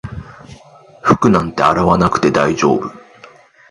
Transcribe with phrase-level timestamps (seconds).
[1.03, 2.91] 服なんて洗わなくて大丈夫